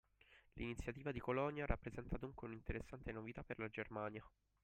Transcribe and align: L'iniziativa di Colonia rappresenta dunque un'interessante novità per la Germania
L'iniziativa 0.53 1.11
di 1.11 1.19
Colonia 1.19 1.67
rappresenta 1.67 2.17
dunque 2.17 2.47
un'interessante 2.47 3.11
novità 3.11 3.43
per 3.43 3.59
la 3.59 3.67
Germania 3.69 4.27